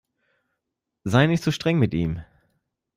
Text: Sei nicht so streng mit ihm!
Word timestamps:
Sei 1.03 1.27
nicht 1.27 1.43
so 1.43 1.51
streng 1.51 1.77
mit 1.77 1.93
ihm! 1.93 2.23